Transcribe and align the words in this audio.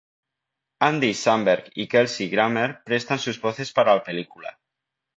Andy 0.87 1.13
Samberg 1.13 1.69
y 1.75 1.87
Kelsey 1.87 2.27
Grammer 2.27 2.81
prestan 2.83 3.19
sus 3.19 3.39
voces 3.39 3.71
para 3.71 3.93
la 3.93 4.03
película. 4.03 4.59